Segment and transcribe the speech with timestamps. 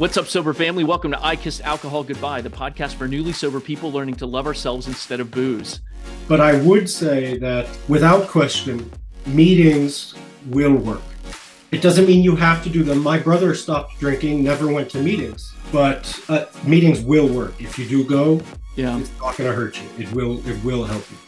[0.00, 0.82] What's up, sober family?
[0.82, 4.46] Welcome to I Kissed Alcohol Goodbye, the podcast for newly sober people learning to love
[4.46, 5.82] ourselves instead of booze.
[6.26, 8.90] But I would say that without question,
[9.26, 10.14] meetings
[10.46, 11.02] will work.
[11.70, 13.02] It doesn't mean you have to do them.
[13.02, 17.60] My brother stopped drinking, never went to meetings, but uh, meetings will work.
[17.60, 18.40] If you do go,
[18.76, 19.86] yeah, it's not going to hurt you.
[19.98, 20.38] It will.
[20.48, 21.18] It will help you.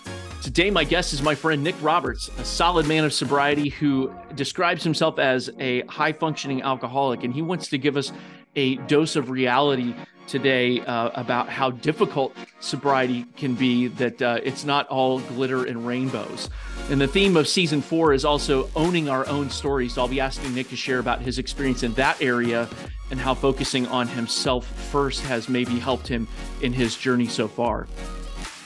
[0.40, 4.82] Today, my guest is my friend Nick Roberts, a solid man of sobriety who describes
[4.82, 8.12] himself as a high functioning alcoholic, and he wants to give us
[8.56, 9.94] a dose of reality
[10.26, 15.86] today uh, about how difficult sobriety can be, that uh, it's not all glitter and
[15.86, 16.48] rainbows.
[16.90, 19.94] And the theme of season four is also owning our own stories.
[19.94, 22.68] So I'll be asking Nick to share about his experience in that area
[23.10, 26.26] and how focusing on himself first has maybe helped him
[26.62, 27.86] in his journey so far.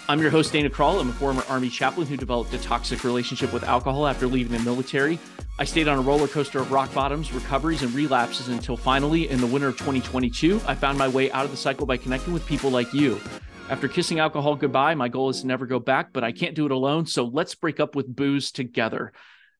[0.08, 1.00] I'm your host, Dana Krall.
[1.00, 4.62] I'm a former Army chaplain who developed a toxic relationship with alcohol after leaving the
[4.62, 5.18] military.
[5.58, 9.40] I stayed on a roller coaster of rock bottoms, recoveries, and relapses until finally, in
[9.40, 12.46] the winter of 2022, I found my way out of the cycle by connecting with
[12.46, 13.20] people like you.
[13.68, 16.66] After kissing alcohol goodbye, my goal is to never go back, but I can't do
[16.66, 17.06] it alone.
[17.06, 19.12] So let's break up with booze together.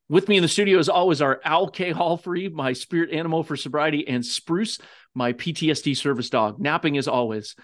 [0.09, 4.07] With me in the studio, as always, are Hall Free, my spirit animal for sobriety,
[4.07, 4.79] and Spruce,
[5.13, 7.57] my PTSD service dog, napping as always.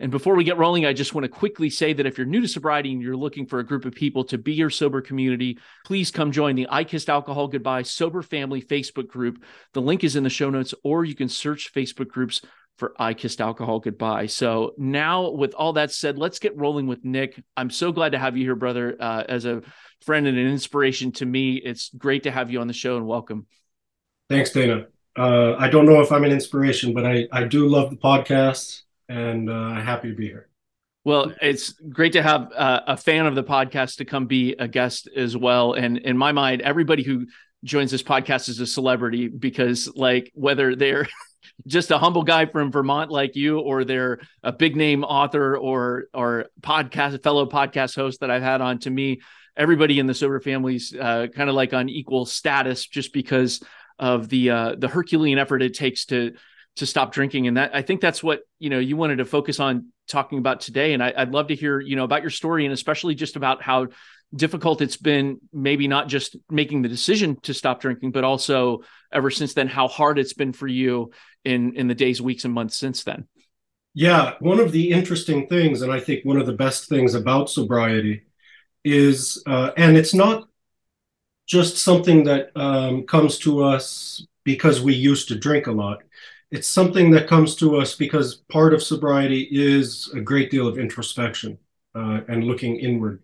[0.00, 2.40] And before we get rolling, I just want to quickly say that if you're new
[2.40, 5.58] to sobriety and you're looking for a group of people to be your sober community,
[5.84, 9.44] please come join the I Kissed Alcohol Goodbye Sober Family Facebook group.
[9.72, 12.42] The link is in the show notes, or you can search Facebook groups
[12.76, 14.26] for I Kissed Alcohol Goodbye.
[14.26, 17.40] So now, with all that said, let's get rolling with Nick.
[17.56, 19.62] I'm so glad to have you here, brother, uh, as a
[20.04, 21.54] friend and an inspiration to me.
[21.54, 23.46] It's great to have you on the show and welcome.
[24.28, 24.86] Thanks, Dana.
[25.16, 28.82] Uh, I don't know if I'm an inspiration, but I, I do love the podcast
[29.08, 30.48] and uh, happy to be here.
[31.04, 34.66] Well, it's great to have uh, a fan of the podcast to come be a
[34.66, 35.74] guest as well.
[35.74, 37.26] And in my mind, everybody who
[37.62, 41.06] joins this podcast is a celebrity because, like, whether they're
[41.66, 46.06] just a humble guy from Vermont like you, or they're a big name author or
[46.14, 49.20] or podcast fellow podcast host that I've had on, to me,
[49.56, 53.62] everybody in the sober families uh, kind of like on equal status, just because
[53.98, 56.32] of the uh, the Herculean effort it takes to
[56.76, 57.46] to stop drinking.
[57.46, 60.60] And that i think that's what you know you wanted to focus on talking about
[60.60, 60.92] today.
[60.92, 63.62] And I, would love to hear you know about your story and especially just about
[63.62, 63.88] how
[64.34, 69.30] difficult it's been maybe not just making the decision to stop drinking but also ever
[69.30, 71.12] since then how hard it's been for you
[71.44, 73.26] in in the days weeks and months since then.
[73.94, 77.48] Yeah one of the interesting things and i think one of the best things about
[77.48, 78.22] sobriety
[78.84, 80.48] is uh, and it's not
[81.46, 86.02] just something that um, comes to us because we used to drink a lot
[86.54, 90.78] it's something that comes to us because part of sobriety is a great deal of
[90.78, 91.58] introspection
[91.96, 93.20] uh, and looking inward.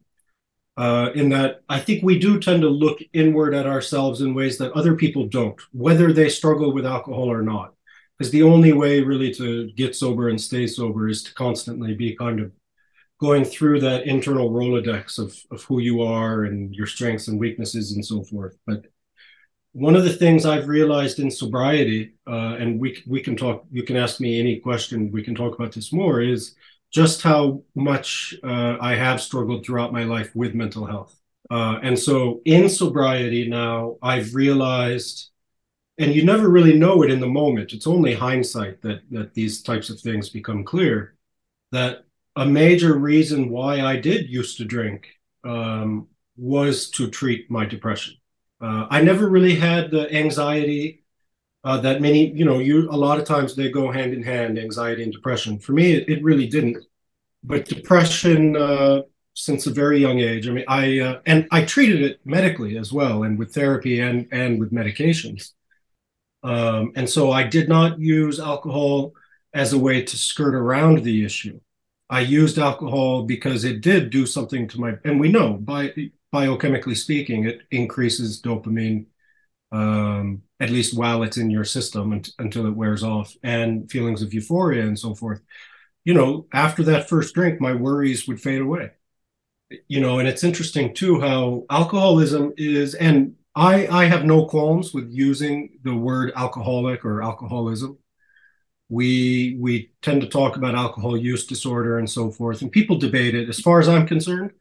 [0.77, 4.59] Uh, in that, I think we do tend to look inward at ourselves in ways
[4.59, 7.73] that other people don't, whether they struggle with alcohol or not.
[8.19, 12.17] Because the only way really to get sober and stay sober is to constantly be
[12.17, 12.51] kind of
[13.21, 17.93] going through that internal Rolodex of, of who you are and your strengths and weaknesses
[17.93, 18.59] and so forth.
[18.67, 18.87] But
[19.73, 23.65] one of the things I've realized in sobriety, uh, and we we can talk.
[23.71, 25.13] You can ask me any question.
[25.13, 26.21] We can talk about this more.
[26.21, 26.55] Is
[26.91, 31.17] just how much uh, I have struggled throughout my life with mental health.
[31.49, 35.31] Uh, and so in sobriety now, I've realized,
[35.99, 37.73] and you never really know it in the moment.
[37.73, 41.15] It's only hindsight that that these types of things become clear.
[41.73, 42.05] That
[42.37, 45.07] a major reason why I did used to drink
[45.45, 48.20] um, was to treat my depression.
[48.61, 51.03] Uh, I never really had the anxiety
[51.65, 54.59] uh, that many, you know, you a lot of times they go hand in hand,
[54.59, 55.59] anxiety and depression.
[55.59, 56.79] For me, it, it really didn't.
[57.43, 59.03] But depression, uh,
[59.35, 62.93] since a very young age, I mean, I uh, and I treated it medically as
[62.93, 65.53] well, and with therapy and and with medications.
[66.43, 69.13] Um, and so I did not use alcohol
[69.53, 71.61] as a way to skirt around the issue.
[72.09, 75.93] I used alcohol because it did do something to my, and we know by
[76.33, 79.07] biochemically speaking, it increases dopamine,
[79.73, 84.35] um, at least while it's in your system until it wears off, and feelings of
[84.35, 85.41] euphoria and so forth.
[86.05, 88.91] You know, after that first drink, my worries would fade away.
[89.87, 94.93] You know, and it's interesting too how alcoholism is, and I I have no qualms
[94.93, 97.99] with using the word alcoholic or alcoholism.
[98.89, 103.37] We we tend to talk about alcohol use disorder and so forth, and people debate
[103.37, 103.49] it.
[103.49, 104.53] As far as I'm concerned,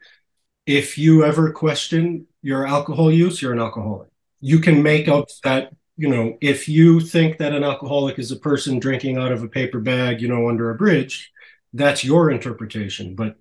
[0.70, 4.08] if you ever question your alcohol use, you're an alcoholic.
[4.40, 8.36] You can make up that, you know, if you think that an alcoholic is a
[8.36, 11.32] person drinking out of a paper bag, you know, under a bridge,
[11.74, 13.16] that's your interpretation.
[13.16, 13.36] But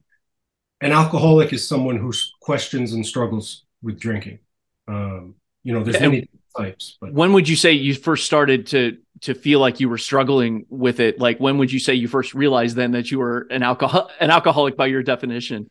[0.81, 4.39] an alcoholic is someone who questions and struggles with drinking.
[4.89, 5.35] Um,
[5.65, 6.97] you know, there's many types.
[6.99, 10.65] But when would you say you first started to to feel like you were struggling
[10.71, 11.19] with it?
[11.19, 14.31] Like when would you say you first realized then that you were an alcohol an
[14.31, 15.69] alcoholic by your definition?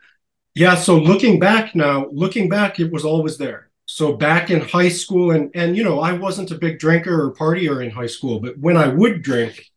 [0.58, 3.70] Yeah, so looking back now, looking back, it was always there.
[3.86, 7.32] So back in high school, and and you know, I wasn't a big drinker or
[7.36, 9.68] partier in high school, but when I would drink,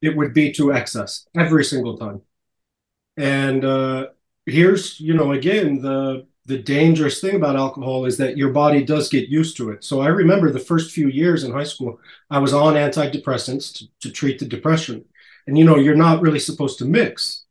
[0.00, 2.22] it would be to excess every single time.
[3.16, 4.08] And uh,
[4.46, 9.08] here's, you know, again, the the dangerous thing about alcohol is that your body does
[9.10, 9.84] get used to it.
[9.84, 12.00] So I remember the first few years in high school,
[12.30, 15.04] I was on antidepressants to, to treat the depression.
[15.46, 17.44] And you know, you're not really supposed to mix.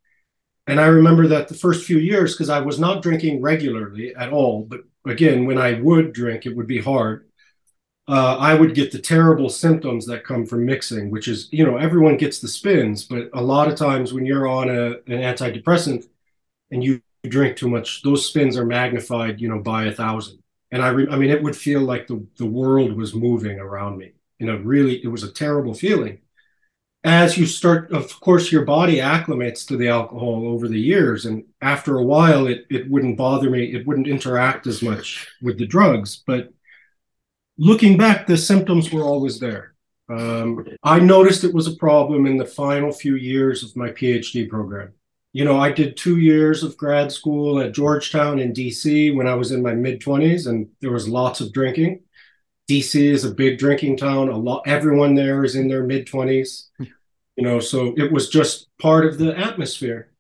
[0.70, 4.32] And I remember that the first few years, because I was not drinking regularly at
[4.32, 7.28] all, but again, when I would drink, it would be hard.
[8.08, 11.78] Uh, I would get the terrible symptoms that come from mixing, which is, you know,
[11.78, 16.06] everyone gets the spins, but a lot of times when you're on a, an antidepressant
[16.72, 20.40] and you drink too much, those spins are magnified, you know, by a thousand.
[20.72, 23.98] And I, re- I mean, it would feel like the, the world was moving around
[23.98, 24.14] me.
[24.40, 26.20] You know, really, it was a terrible feeling.
[27.04, 31.26] As you start, of course, your body acclimates to the alcohol over the years.
[31.26, 33.74] And after a while, it, it wouldn't bother me.
[33.74, 36.22] It wouldn't interact as much with the drugs.
[36.28, 36.50] But
[37.58, 39.76] looking back, the symptoms were always there.
[40.10, 44.50] Um, I noticed it was a problem in the final few years of my PhD
[44.50, 44.94] program
[45.32, 49.36] you know, I did two years of grad school at Georgetown in DC when I
[49.36, 52.02] was in my mid 20s, and there was lots of drinking.
[52.70, 54.30] DC is a big drinking town.
[54.30, 56.68] A lot, everyone there is in their mid 20s,
[57.36, 60.12] you know, so it was just part of the atmosphere.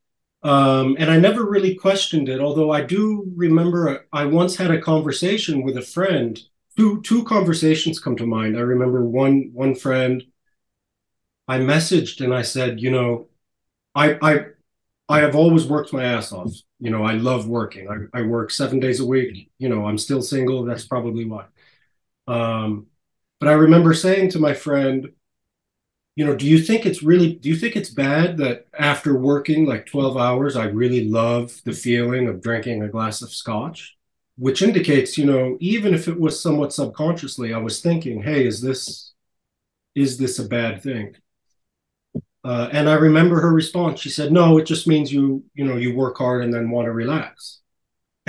[0.41, 4.81] Um, and I never really questioned it, although I do remember I once had a
[4.81, 6.39] conversation with a friend.
[6.77, 8.57] Two two conversations come to mind.
[8.57, 10.23] I remember one one friend
[11.47, 13.27] I messaged and I said, you know,
[13.93, 14.45] I I
[15.09, 16.53] I have always worked my ass off.
[16.79, 17.89] You know, I love working.
[17.89, 19.51] I, I work seven days a week.
[19.57, 20.63] You know, I'm still single.
[20.63, 21.45] That's probably why.
[22.29, 22.87] Um,
[23.39, 25.09] but I remember saying to my friend,
[26.15, 29.65] you know, do you think it's really, do you think it's bad that after working
[29.65, 33.95] like 12 hours, I really love the feeling of drinking a glass of scotch?
[34.37, 38.61] Which indicates, you know, even if it was somewhat subconsciously, I was thinking, hey, is
[38.61, 39.13] this,
[39.95, 41.15] is this a bad thing?
[42.43, 43.99] Uh, and I remember her response.
[43.99, 46.85] She said, "No, it just means you, you know, you work hard and then want
[46.85, 47.59] to relax."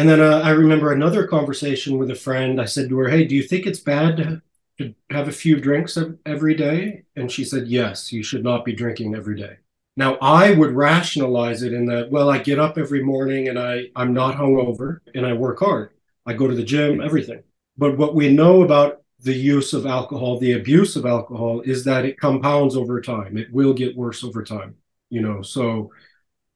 [0.00, 2.58] And then uh, I remember another conversation with a friend.
[2.58, 4.40] I said to her, "Hey, do you think it's bad
[4.78, 8.72] to, have a few drinks every day?" And she said, "Yes, you should not be
[8.72, 9.58] drinking every day."
[9.98, 13.88] Now I would rationalize it in that, well, I get up every morning and I
[13.94, 15.90] I'm not hungover and I work hard.
[16.24, 17.42] I go to the gym, everything.
[17.76, 22.06] But what we know about the use of alcohol, the abuse of alcohol, is that
[22.06, 23.36] it compounds over time.
[23.36, 24.76] It will get worse over time,
[25.10, 25.42] you know.
[25.42, 25.92] So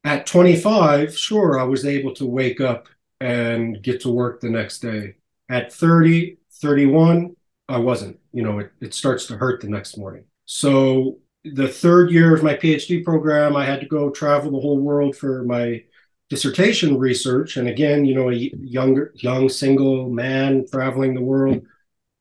[0.02, 2.88] at 25, sure, I was able to wake up
[3.24, 5.16] and get to work the next day.
[5.48, 7.36] At 30, 31,
[7.68, 8.18] I wasn't.
[8.32, 10.24] You know, it, it starts to hurt the next morning.
[10.46, 14.80] So the third year of my PhD program, I had to go travel the whole
[14.80, 15.84] world for my
[16.30, 17.56] dissertation research.
[17.56, 21.62] And again, you know, a younger, young single man traveling the world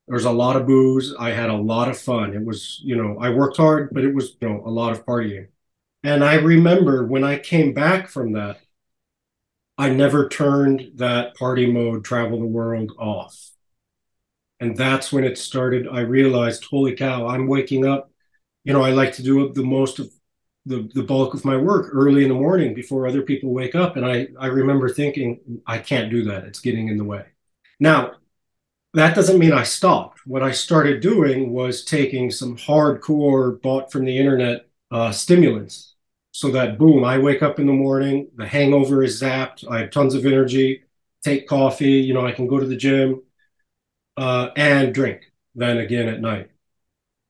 [0.08, 1.16] There's a lot of booze.
[1.20, 2.34] I had a lot of fun.
[2.34, 5.06] It was, you know, I worked hard, but it was, you know, a lot of
[5.06, 5.48] partying.
[6.04, 8.63] And I remember when I came back from that,
[9.78, 13.52] I never turned that party mode, travel the world off.
[14.60, 15.88] And that's when it started.
[15.88, 18.12] I realized, holy cow, I'm waking up.
[18.64, 20.10] You know, I like to do the most of
[20.66, 23.98] the, the bulk of my work early in the morning before other people wake up.
[23.98, 26.46] And I, I remember thinking, I can't do that.
[26.46, 27.26] It's getting in the way.
[27.80, 28.14] Now,
[28.94, 30.20] that doesn't mean I stopped.
[30.26, 35.93] What I started doing was taking some hardcore bought from the internet uh, stimulants.
[36.36, 39.92] So that boom, I wake up in the morning, the hangover is zapped, I have
[39.92, 40.84] tons of energy,
[41.24, 43.22] take coffee, you know, I can go to the gym
[44.18, 46.50] uh, and drink then again at night.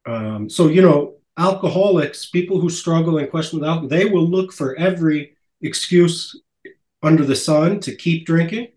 [0.06, 4.54] Um, so, you know, alcoholics, people who struggle and question with alcohol, they will look
[4.54, 6.40] for every excuse
[7.04, 8.70] under the sun to keep drinking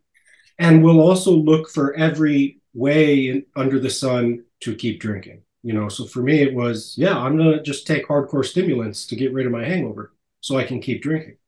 [0.59, 5.43] and will also look for every way in, under the sun to keep drinking.
[5.63, 9.07] You know, so for me, it was, yeah, I'm going to just take hardcore stimulants
[9.09, 10.13] to get rid of my hangover
[10.47, 11.39] so I can keep drinking.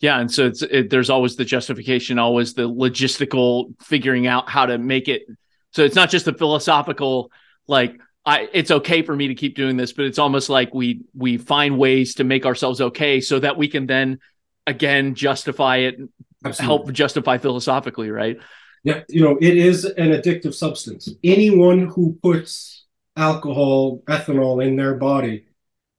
[0.00, 4.64] Yeah, and so it's it, there's always the justification, always the logistical figuring out how
[4.64, 5.26] to make it.
[5.72, 7.30] So it's not just the philosophical
[7.68, 11.02] like I it's okay for me to keep doing this, but it's almost like we
[11.14, 14.18] we find ways to make ourselves okay so that we can then
[14.66, 15.98] again justify it,
[16.42, 16.64] Absolutely.
[16.64, 18.38] help justify philosophically, right?
[18.84, 21.08] Yeah, you know, it is an addictive substance.
[21.22, 25.44] Anyone who puts alcohol, ethanol in their body,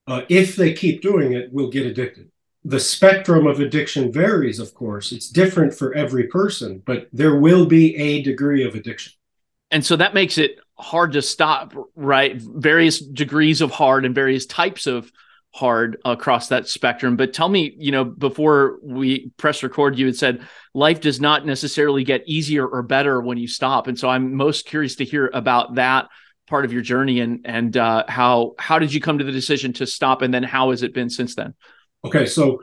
[0.06, 2.30] uh, if they keep doing it, will get addicted.
[2.64, 5.12] The spectrum of addiction varies, of course.
[5.12, 9.12] It's different for every person, but there will be a degree of addiction.
[9.70, 12.36] And so that makes it hard to stop, right?
[12.36, 15.10] Various degrees of hard and various types of
[15.54, 17.16] hard across that spectrum.
[17.16, 21.46] But tell me, you know, before we press record, you had said life does not
[21.46, 23.86] necessarily get easier or better when you stop.
[23.86, 26.08] And so I'm most curious to hear about that
[26.46, 29.72] part of your journey and and uh, how how did you come to the decision
[29.74, 31.54] to stop and then how has it been since then?
[32.04, 32.60] Okay so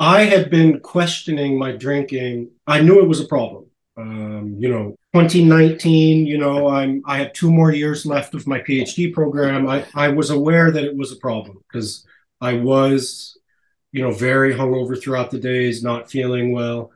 [0.00, 2.50] i had been questioning my drinking.
[2.66, 3.66] I knew it was a problem.
[3.96, 8.60] Um, you know 2019 you know i'm i have two more years left of my
[8.60, 9.68] phd program.
[9.68, 12.06] I i was aware that it was a problem because
[12.40, 13.36] i was
[13.92, 16.90] you know very hungover throughout the days not feeling well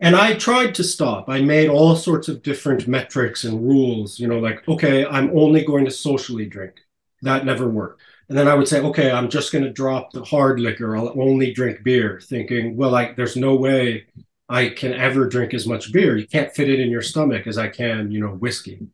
[0.00, 1.28] and I tried to stop.
[1.28, 5.64] I made all sorts of different metrics and rules, you know, like, okay, I'm only
[5.64, 6.74] going to socially drink.
[7.22, 8.00] That never worked.
[8.28, 10.96] And then I would say, okay, I'm just going to drop the hard liquor.
[10.96, 14.06] I'll only drink beer, thinking, well, like, there's no way
[14.48, 16.16] I can ever drink as much beer.
[16.16, 18.86] You can't fit it in your stomach as I can, you know, whiskey.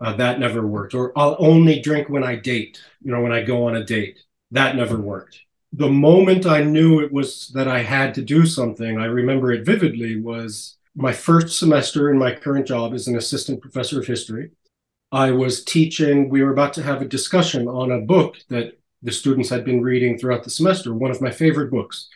[0.00, 0.94] Uh, that never worked.
[0.94, 4.18] Or I'll only drink when I date, you know, when I go on a date.
[4.50, 5.38] That never worked
[5.72, 9.64] the moment I knew it was that I had to do something, I remember it
[9.64, 14.50] vividly, was my first semester in my current job as an assistant professor of history.
[15.10, 19.12] I was teaching, we were about to have a discussion on a book that the
[19.12, 22.08] students had been reading throughout the semester, one of my favorite books.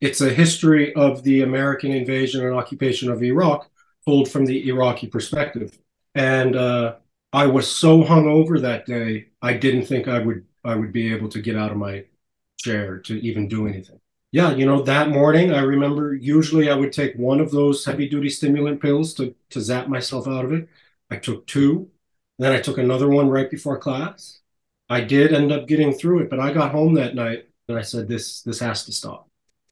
[0.00, 3.70] It's a history of the American invasion and occupation of Iraq,
[4.04, 5.78] told from the Iraqi perspective.
[6.14, 6.96] And uh,
[7.32, 11.28] I was so hungover that day, I didn't think I would I would be able
[11.28, 12.04] to get out of my
[12.58, 14.00] chair to even do anything.
[14.32, 18.08] Yeah, you know, that morning I remember usually I would take one of those heavy
[18.08, 20.68] duty stimulant pills to, to zap myself out of it.
[21.08, 21.88] I took two,
[22.38, 24.40] then I took another one right before class.
[24.88, 27.82] I did end up getting through it, but I got home that night and I
[27.82, 29.28] said, this, this has to stop.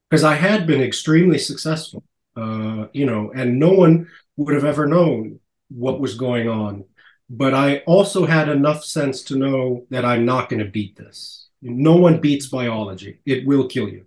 [0.09, 2.03] Because I had been extremely successful,
[2.37, 6.85] uh, you know, and no one would have ever known what was going on.
[7.29, 11.49] But I also had enough sense to know that I'm not going to beat this
[11.63, 13.19] no one beats biology.
[13.25, 14.05] It will kill you.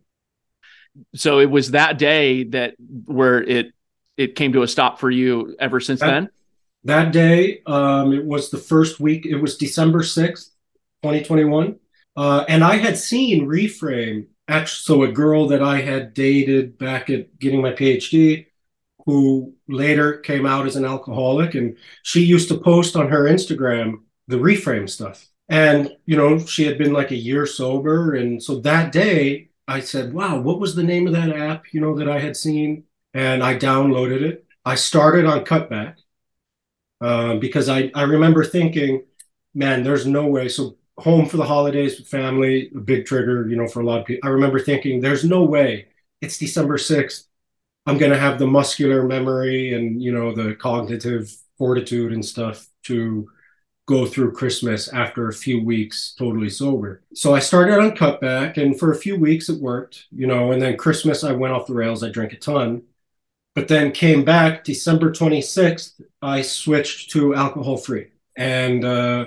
[1.15, 2.75] So it was that day that
[3.07, 3.73] where it
[4.17, 6.31] it came to a stop for you ever since that, then?
[6.85, 10.51] That day, um, it was the first week, it was December 6th,
[11.03, 11.77] 2021.
[12.17, 17.11] Uh, and I had seen Reframe, actually, so a girl that I had dated back
[17.11, 18.47] at getting my PhD,
[19.05, 21.55] who later came out as an alcoholic.
[21.55, 25.29] And she used to post on her Instagram the Reframe stuff.
[25.49, 28.15] And, you know, she had been like a year sober.
[28.15, 31.81] And so that day I said, wow, what was the name of that app, you
[31.81, 32.85] know, that I had seen?
[33.15, 34.45] And I downloaded it.
[34.65, 35.97] I started on Cutback
[37.01, 39.05] uh, because I, I remember thinking,
[39.55, 40.49] man, there's no way.
[40.49, 44.01] So home for the holidays with family, a big trigger, you know, for a lot
[44.01, 44.29] of people.
[44.29, 45.89] I remember thinking, there's no way
[46.21, 47.25] it's December 6th.
[47.87, 52.67] I'm going to have the muscular memory and, you know, the cognitive fortitude and stuff
[52.85, 53.29] to
[53.87, 57.03] go through Christmas after a few weeks totally sober.
[57.15, 60.53] So I started on cutback, and for a few weeks it worked, you know.
[60.53, 62.03] And then Christmas, I went off the rails.
[62.03, 62.83] I drank a ton,
[63.55, 66.01] but then came back December 26th.
[66.21, 69.27] I switched to alcohol free, and uh,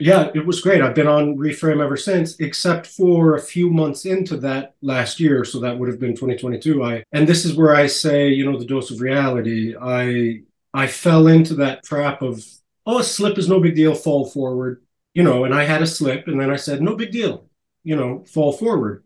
[0.00, 0.82] yeah, it was great.
[0.82, 5.44] I've been on Reframe ever since, except for a few months into that last year.
[5.44, 6.82] So that would have been 2022.
[6.82, 9.76] I and this is where I say, you know, the dose of reality.
[9.80, 10.42] I
[10.74, 12.44] I fell into that trap of
[12.86, 14.82] oh, a slip is no big deal, fall forward,
[15.14, 17.48] you know, and I had a slip and then I said, no big deal,
[17.82, 19.04] you know, fall forward.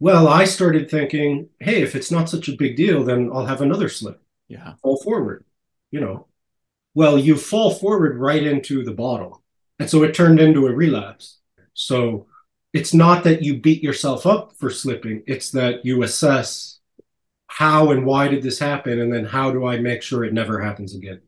[0.00, 3.60] Well, I started thinking, hey, if it's not such a big deal, then I'll have
[3.60, 4.20] another slip.
[4.48, 4.74] Yeah.
[4.82, 5.44] Fall forward,
[5.90, 6.26] you know.
[6.94, 9.42] Well, you fall forward right into the bottle.
[9.78, 11.38] And so it turned into a relapse.
[11.74, 12.26] So
[12.72, 16.80] it's not that you beat yourself up for slipping, it's that you assess
[17.46, 18.98] how and why did this happen?
[18.98, 21.20] And then how do I make sure it never happens again?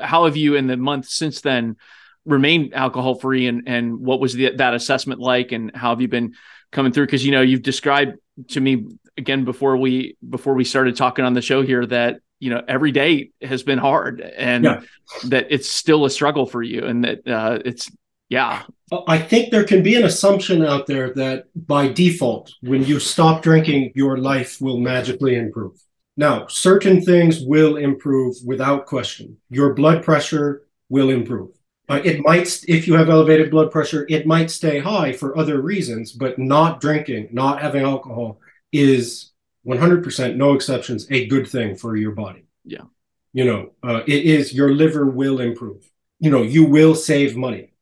[0.00, 1.76] How have you in the month since then
[2.24, 6.08] remained alcohol free and and what was the, that assessment like and how have you
[6.08, 6.34] been
[6.72, 7.06] coming through?
[7.06, 8.16] Because you know you've described
[8.48, 8.86] to me
[9.16, 12.92] again before we before we started talking on the show here that you know every
[12.92, 14.80] day has been hard and yeah.
[15.28, 17.90] that it's still a struggle for you and that uh, it's
[18.28, 18.62] yeah.
[19.06, 23.42] I think there can be an assumption out there that by default when you stop
[23.42, 25.78] drinking your life will magically improve
[26.16, 29.36] now, certain things will improve without question.
[29.50, 31.50] Your blood pressure will improve.
[31.88, 35.60] Uh, it might, if you have elevated blood pressure, it might stay high for other
[35.60, 38.40] reasons, but not drinking, not having alcohol
[38.72, 39.32] is
[39.66, 42.44] 100%, no exceptions, a good thing for your body.
[42.64, 42.84] Yeah.
[43.32, 45.90] You know, uh, it is your liver will improve.
[46.20, 47.72] You know, you will save money.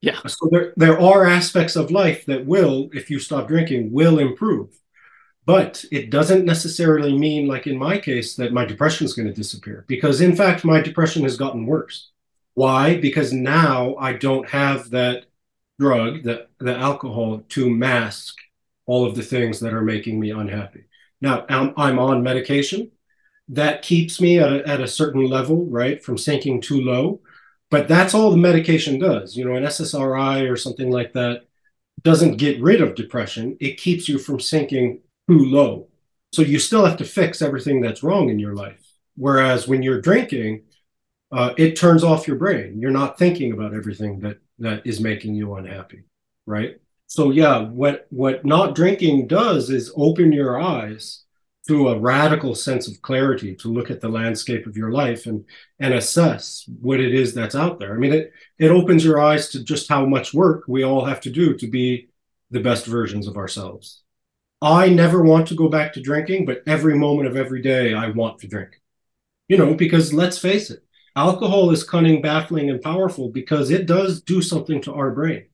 [0.00, 0.20] Yeah.
[0.26, 4.68] So there, there are aspects of life that will, if you stop drinking, will improve.
[5.46, 9.34] But it doesn't necessarily mean, like in my case, that my depression is going to
[9.34, 12.10] disappear because, in fact, my depression has gotten worse.
[12.54, 12.96] Why?
[12.96, 15.26] Because now I don't have that
[15.78, 18.36] drug, the, the alcohol, to mask
[18.86, 20.84] all of the things that are making me unhappy.
[21.20, 22.90] Now I'm, I'm on medication
[23.48, 27.20] that keeps me at a, at a certain level, right, from sinking too low.
[27.70, 29.36] But that's all the medication does.
[29.36, 31.46] You know, an SSRI or something like that
[32.02, 35.88] doesn't get rid of depression, it keeps you from sinking too low.
[36.32, 38.80] So you still have to fix everything that's wrong in your life.
[39.16, 40.64] Whereas when you're drinking,
[41.32, 42.80] uh, it turns off your brain.
[42.80, 46.04] You're not thinking about everything that that is making you unhappy,
[46.46, 46.76] right?
[47.06, 51.24] So yeah, what what not drinking does is open your eyes
[51.66, 55.44] to a radical sense of clarity to look at the landscape of your life and
[55.80, 57.94] and assess what it is that's out there.
[57.94, 61.20] I mean, it it opens your eyes to just how much work we all have
[61.22, 62.10] to do to be
[62.50, 64.03] the best versions of ourselves.
[64.64, 68.08] I never want to go back to drinking, but every moment of every day I
[68.10, 68.80] want to drink.
[69.48, 70.84] You know, because let's face it,
[71.16, 75.46] alcohol is cunning, baffling, and powerful because it does do something to our brain.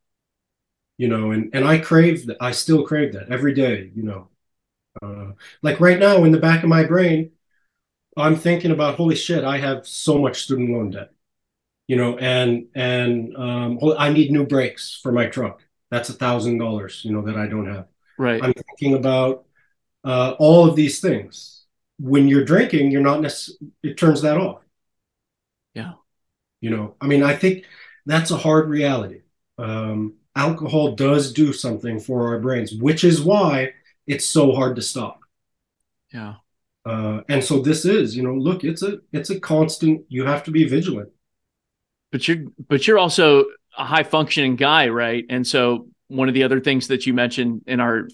[0.98, 2.36] You know, and and I crave that.
[2.40, 3.90] I still crave that every day.
[3.94, 4.28] You know,
[5.02, 7.32] uh, like right now in the back of my brain,
[8.16, 11.12] I'm thinking about holy shit, I have so much student loan debt.
[11.88, 15.62] You know, and and um, I need new brakes for my truck.
[15.90, 17.04] That's a thousand dollars.
[17.04, 17.88] You know that I don't have.
[18.20, 18.44] Right.
[18.44, 19.46] I'm thinking about
[20.04, 21.64] uh, all of these things.
[21.98, 23.72] When you're drinking, you're not necessarily.
[23.82, 24.60] It turns that off.
[25.72, 25.92] Yeah.
[26.60, 27.64] You know, I mean, I think
[28.04, 29.22] that's a hard reality.
[29.56, 33.72] Um, alcohol does do something for our brains, which is why
[34.06, 35.20] it's so hard to stop.
[36.12, 36.34] Yeah.
[36.84, 40.04] Uh, and so this is, you know, look, it's a it's a constant.
[40.10, 41.08] You have to be vigilant.
[42.12, 43.46] But you're but you're also
[43.78, 45.24] a high functioning guy, right?
[45.30, 48.08] And so one of the other things that you mentioned in our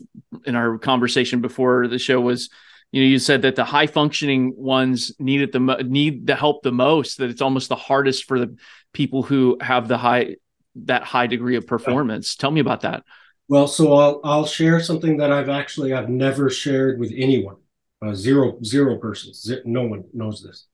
[0.44, 2.50] in our conversation before the show was
[2.92, 6.62] you know you said that the high functioning ones need it the need the help
[6.62, 8.56] the most that it's almost the hardest for the
[8.92, 10.36] people who have the high
[10.74, 12.36] that high degree of performance.
[12.36, 12.42] Yeah.
[12.42, 13.02] tell me about that.
[13.48, 17.56] Well so i'll i'll share something that i've actually i've never shared with anyone
[18.02, 20.66] uh, zero zero persons no one knows this.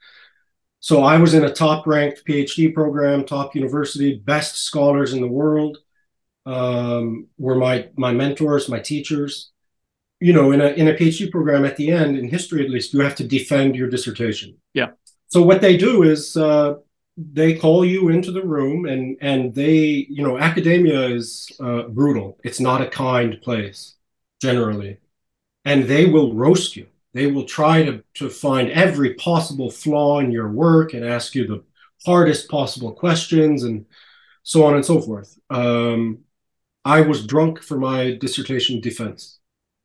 [0.80, 5.28] So i was in a top ranked phd program top university best scholars in the
[5.28, 5.78] world
[6.46, 9.52] um, were my my mentors my teachers
[10.22, 12.94] you know, in a in a PhD program, at the end, in history at least,
[12.94, 14.56] you have to defend your dissertation.
[14.72, 14.90] Yeah.
[15.26, 16.74] So what they do is uh,
[17.16, 22.38] they call you into the room, and and they, you know, academia is uh, brutal.
[22.44, 23.96] It's not a kind place
[24.40, 24.98] generally,
[25.64, 26.86] and they will roast you.
[27.14, 31.48] They will try to to find every possible flaw in your work and ask you
[31.48, 31.64] the
[32.06, 33.86] hardest possible questions and
[34.44, 35.36] so on and so forth.
[35.50, 36.20] Um,
[36.84, 39.38] I was drunk for my dissertation defense.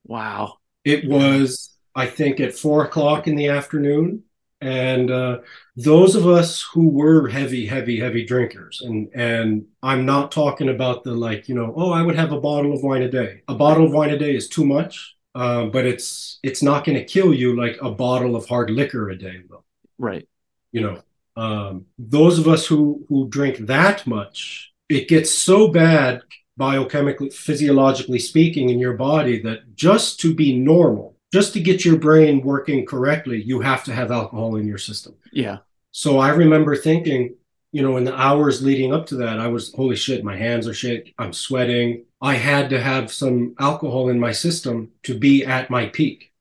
[0.05, 0.57] Wow.
[0.83, 4.23] It was, I think, at four o'clock in the afternoon.
[4.59, 5.39] And uh,
[5.75, 11.03] those of us who were heavy, heavy, heavy drinkers, and and I'm not talking about
[11.03, 13.43] the like, you know, oh, I would have a bottle of wine a day.
[13.47, 16.97] A bottle of wine a day is too much, uh, but it's it's not going
[16.97, 19.63] to kill you like a bottle of hard liquor a day will.
[19.99, 20.27] Right.
[20.71, 21.03] You know,
[21.35, 26.21] um, those of us who who drink that much, it gets so bad
[26.57, 31.97] biochemically, physiologically speaking, in your body that just to be normal, just to get your
[31.97, 35.15] brain working correctly, you have to have alcohol in your system.
[35.31, 35.59] Yeah.
[35.91, 37.35] So I remember thinking,
[37.71, 40.67] you know, in the hours leading up to that, I was, holy shit, my hands
[40.67, 42.05] are shaking, I'm sweating.
[42.21, 46.31] I had to have some alcohol in my system to be at my peak.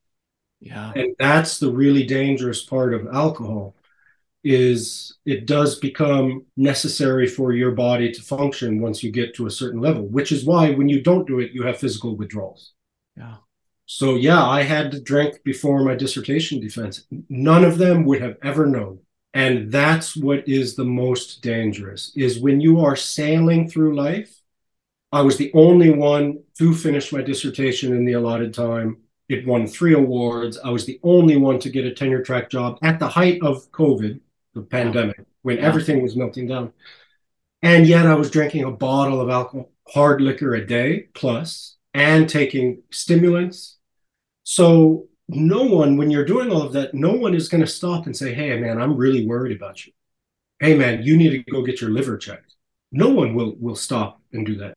[0.61, 0.93] Yeah.
[0.97, 3.76] And that's the really dangerous part of alcohol
[4.47, 9.51] is it does become necessary for your body to function once you get to a
[9.51, 12.73] certain level, which is why when you don't do it, you have physical withdrawals.
[13.17, 13.39] Yeah.
[13.87, 17.07] So yeah, I had to drink before my dissertation defense.
[17.29, 19.01] None of them would have ever known.
[19.35, 24.33] And that's what is the most dangerous is when you are sailing through life.
[25.11, 28.99] I was the only one to finish my dissertation in the allotted time.
[29.29, 30.57] It won three awards.
[30.63, 33.71] I was the only one to get a tenure track job at the height of
[33.73, 34.21] COVID
[34.57, 36.73] the pandemic, when everything was melting down.
[37.63, 42.29] And yet I was drinking a bottle of alcohol, hard liquor a day plus, and
[42.29, 43.79] taking stimulants.
[44.45, 48.07] So no one, when you're doing all of that, no one is going to stop
[48.07, 49.93] and say, "Hey, man, I'm really worried about you.
[50.61, 52.55] Hey, man, you need to go get your liver checked."
[52.93, 54.75] No one will will stop and do that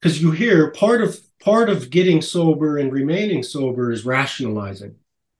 [0.00, 4.96] because you hear part of part of getting sober and remaining sober is rationalizing.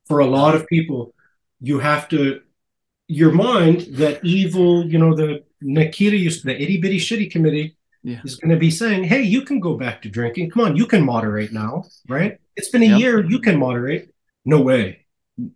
[0.06, 1.14] For a lot of people,
[1.60, 2.40] you have to
[3.06, 8.20] your mind that evil, you know, the Nikita used the itty bitty shitty committee yeah.
[8.24, 10.50] is going to be saying, hey, you can go back to drinking.
[10.50, 12.38] Come on, you can moderate now, right?
[12.56, 13.00] It's been a yep.
[13.00, 14.10] year, you can moderate.
[14.44, 15.06] No way.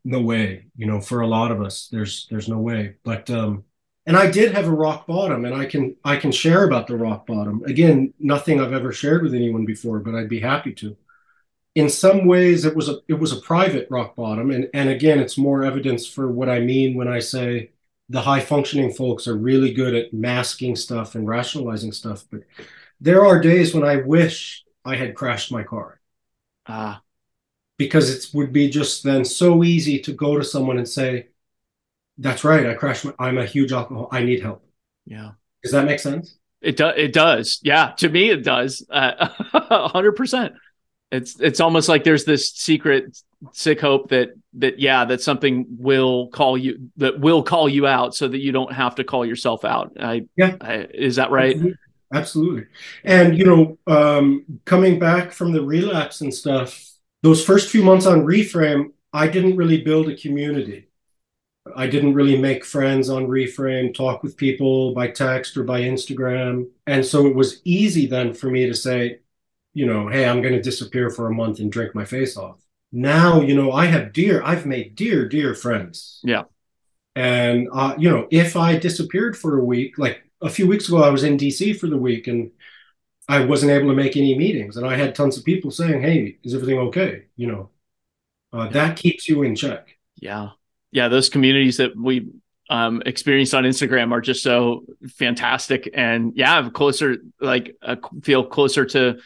[0.04, 0.66] No way.
[0.76, 2.96] You know, for a lot of us, there's there's no way.
[3.04, 3.64] But um
[4.06, 6.96] and I did have a rock bottom, and I can I can share about the
[6.96, 7.62] rock bottom.
[7.64, 10.96] Again, nothing I've ever shared with anyone before, but I'd be happy to.
[11.78, 15.20] In some ways, it was a it was a private rock bottom, and and again,
[15.20, 17.70] it's more evidence for what I mean when I say
[18.08, 22.24] the high functioning folks are really good at masking stuff and rationalizing stuff.
[22.30, 22.40] But
[23.00, 26.00] there are days when I wish I had crashed my car.
[26.66, 27.02] Ah.
[27.76, 31.28] Because it would be just then so easy to go to someone and say,
[32.16, 32.66] that's right.
[32.66, 33.04] I crashed.
[33.04, 34.08] My, I'm a huge alcohol.
[34.10, 34.64] I need help.
[35.06, 35.32] Yeah.
[35.62, 36.38] Does that make sense?
[36.60, 36.94] It does.
[36.96, 37.60] It does.
[37.62, 37.92] Yeah.
[37.98, 38.84] To me, it does.
[38.90, 39.28] Uh,
[39.88, 40.54] hundred percent.
[41.11, 43.18] It's it's almost like there's this secret
[43.53, 48.14] sick hope that that yeah that something will call you that will call you out
[48.14, 49.92] so that you don't have to call yourself out.
[50.01, 50.57] I yeah.
[50.61, 51.55] I, is that right?
[51.55, 51.79] Absolutely.
[52.12, 52.66] Absolutely.
[53.05, 56.90] And you know, um, coming back from the relapse and stuff,
[57.23, 60.88] those first few months on Reframe, I didn't really build a community.
[61.77, 66.68] I didn't really make friends on Reframe, talk with people by text or by Instagram.
[66.87, 69.18] And so it was easy then for me to say,
[69.78, 72.60] you know, hey, I'm going to disappear for a month and drink my face off.
[72.90, 76.20] Now, you know, I have dear, I've made dear, dear friends.
[76.24, 76.44] Yeah.
[77.14, 81.02] And, uh, you know, if I disappeared for a week, like a few weeks ago,
[81.02, 82.50] I was in DC for the week and
[83.28, 84.76] I wasn't able to make any meetings.
[84.76, 87.24] And I had tons of people saying, hey, is everything okay?
[87.36, 87.70] You know,
[88.52, 89.96] uh, that keeps you in check.
[90.16, 90.50] Yeah
[90.90, 92.28] yeah, those communities that we
[92.70, 94.84] um, experienced on Instagram are just so
[95.16, 95.90] fantastic.
[95.94, 99.18] And yeah, I'm closer, like uh, feel closer to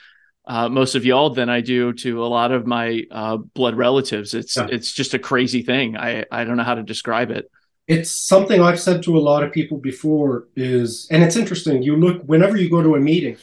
[0.45, 4.35] uh, most of y'all than I do to a lot of my uh, blood relatives.
[4.35, 4.67] It's yeah.
[4.71, 5.97] it's just a crazy thing.
[5.97, 7.51] I I don't know how to describe it.
[7.87, 10.49] It's something I've said to a lot of people before.
[10.57, 11.83] Is and it's interesting.
[11.83, 13.37] You look whenever you go to a meeting.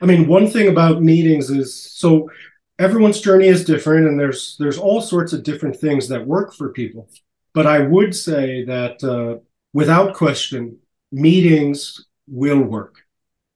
[0.00, 2.30] I mean, one thing about meetings is so
[2.78, 6.70] everyone's journey is different, and there's there's all sorts of different things that work for
[6.70, 7.08] people.
[7.54, 9.42] But I would say that uh,
[9.74, 10.78] without question,
[11.10, 13.02] meetings will work.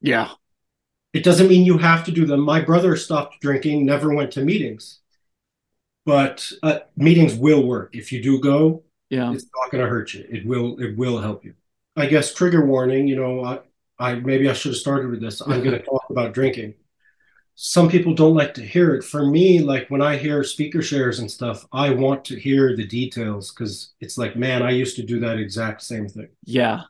[0.00, 0.30] Yeah.
[1.16, 2.40] It doesn't mean you have to do them.
[2.40, 5.00] My brother stopped drinking, never went to meetings.
[6.04, 7.96] But uh, meetings will work.
[7.96, 10.24] If you do go, yeah, it's not going to hurt you.
[10.28, 10.78] It will.
[10.78, 11.54] It will help you.
[11.96, 13.08] I guess trigger warning.
[13.08, 13.60] You know, I,
[13.98, 15.40] I maybe I should have started with this.
[15.40, 16.74] I'm going to talk about drinking
[17.56, 19.02] some people don't like to hear it.
[19.02, 22.86] For me, like when I hear speaker shares and stuff, I want to hear the
[22.86, 26.28] details because it's like, man, I used to do that exact same thing.
[26.44, 26.82] Yeah.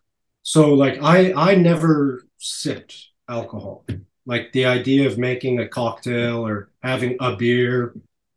[0.43, 3.87] So like I I never sipped alcohol.
[4.27, 7.95] Like the idea of making a cocktail or having a beer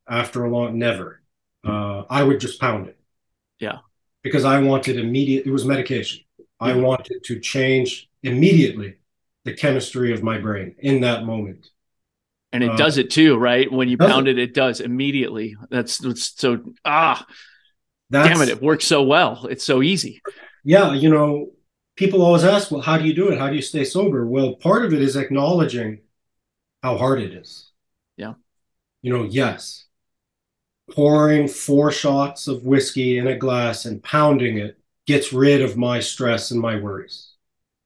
[0.07, 1.21] after a long never.
[1.65, 2.97] Uh, I would just pound it.
[3.59, 3.79] Yeah.
[4.23, 6.21] Because I wanted immediate it was medication.
[6.59, 8.97] I wanted to change immediately
[9.45, 11.69] the chemistry of my brain in that moment
[12.51, 13.71] and it uh, does it too, right?
[13.71, 15.55] When you pound it, it does immediately.
[15.69, 17.25] That's, that's so ah,
[18.11, 18.49] damn it!
[18.49, 19.45] It works so well.
[19.47, 20.21] It's so easy.
[20.63, 21.51] Yeah, you know,
[21.99, 23.37] people always ask, well, how do you do it?
[23.37, 24.25] How do you stay sober?
[24.25, 25.99] Well, part of it is acknowledging
[26.81, 27.71] how hard it is.
[28.15, 28.35] Yeah.
[29.01, 29.85] You know, yes,
[30.89, 35.99] pouring four shots of whiskey in a glass and pounding it gets rid of my
[35.99, 37.33] stress and my worries.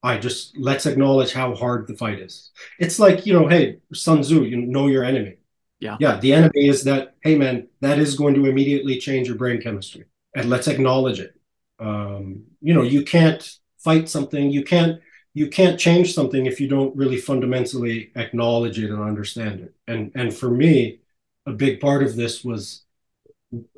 [0.04, 2.52] I just let's acknowledge how hard the fight is.
[2.78, 5.38] It's like, you know, hey, Sun Tzu, you know your enemy.
[5.80, 5.97] Yeah.
[5.99, 6.19] Yeah.
[6.19, 10.06] The enemy is that, hey man, that is going to immediately change your brain chemistry.
[10.36, 11.34] And let's acknowledge it.
[11.80, 15.02] Um, you know, you can't fight something, you can't
[15.36, 19.74] you can't change something if you don't really fundamentally acknowledge it and understand it.
[19.88, 21.00] And and for me,
[21.46, 22.84] a big part of this was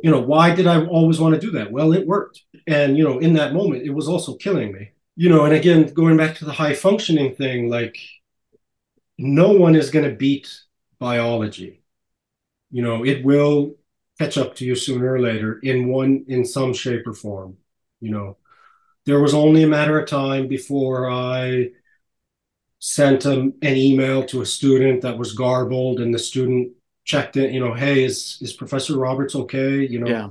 [0.02, 3.04] you know why did i always want to do that well it worked and you
[3.04, 6.36] know in that moment it was also killing me you know, and again, going back
[6.38, 7.98] to the high functioning thing, like
[9.18, 10.54] no one is going to beat
[11.00, 11.82] biology.
[12.72, 13.76] You know, it will
[14.20, 17.58] catch up to you sooner or later in one, in some shape or form.
[18.02, 18.38] You know,
[19.06, 21.70] there was only a matter of time before I
[22.80, 26.72] sent a, an email to a student that was garbled and the student
[27.04, 27.54] checked in.
[27.54, 29.86] you know, hey, is, is Professor Roberts okay?
[29.86, 30.30] You know, yeah.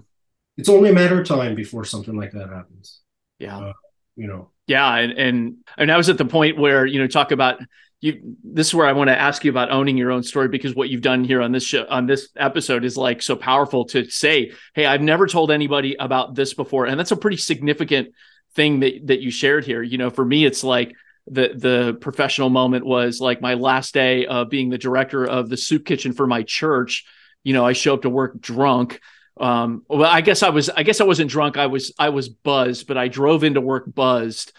[0.56, 3.00] it's only a matter of time before something like that happens.
[3.38, 3.58] Yeah.
[3.58, 3.72] Uh,
[4.16, 7.32] you know, yeah, and and and I was at the point where you know talk
[7.32, 7.58] about
[8.00, 8.36] you.
[8.42, 10.88] This is where I want to ask you about owning your own story because what
[10.88, 14.52] you've done here on this show on this episode is like so powerful to say,
[14.74, 18.14] hey, I've never told anybody about this before, and that's a pretty significant
[18.54, 19.82] thing that that you shared here.
[19.82, 20.94] You know, for me, it's like
[21.26, 25.56] the the professional moment was like my last day of being the director of the
[25.56, 27.04] soup kitchen for my church.
[27.42, 29.00] You know, I show up to work drunk
[29.40, 32.28] um well i guess i was i guess i wasn't drunk i was i was
[32.28, 34.52] buzzed but i drove into work buzzed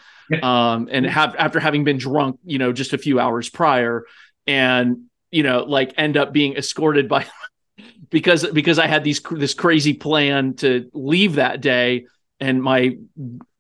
[0.44, 4.06] um and have after having been drunk you know just a few hours prior
[4.48, 7.26] and you know like end up being escorted by
[8.10, 12.06] because because i had these this crazy plan to leave that day
[12.42, 12.98] and my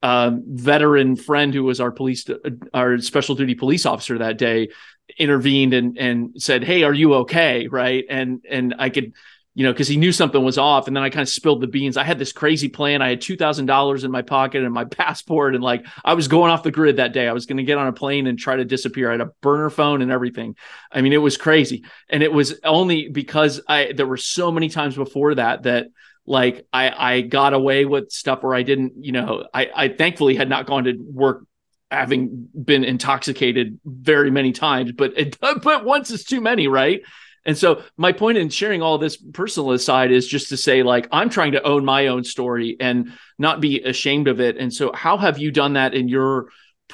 [0.06, 2.28] um, veteran friend who was our police,
[2.76, 4.70] our special duty police officer that day,
[5.18, 9.14] intervened and and said, "Hey, are you okay?" Right, and and I could
[9.56, 10.88] you know, because he knew something was off.
[10.88, 11.96] And then I kind of spilled the beans.
[11.96, 13.02] I had this crazy plan.
[13.02, 16.28] I had two thousand dollars in my pocket and my passport, and like I was
[16.28, 17.28] going off the grid that day.
[17.28, 19.10] I was going to get on a plane and try to disappear.
[19.10, 20.56] I had a burner phone and everything.
[20.92, 24.70] I mean, it was crazy, and it was only because I there were so many
[24.70, 25.88] times before that that
[26.26, 30.36] like I I got away with stuff where I didn't, you know, I I thankfully
[30.36, 31.46] had not gone to work
[31.92, 37.02] having been intoxicated very many times, but it, but once is too many, right?
[37.46, 41.08] And so my point in sharing all this personal aside is just to say like
[41.12, 44.58] I'm trying to own my own story and not be ashamed of it.
[44.58, 46.50] And so how have you done that in your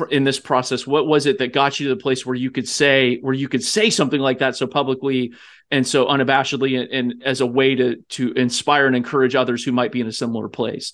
[0.10, 0.86] in this process?
[0.86, 3.48] What was it that got you to the place where you could say where you
[3.48, 5.34] could say something like that so publicly
[5.72, 9.72] and so unabashedly and, and as a way to to inspire and encourage others who
[9.72, 10.94] might be in a similar place?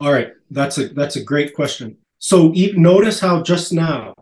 [0.00, 1.96] All right, that's a that's a great question.
[2.18, 4.14] So notice how just now,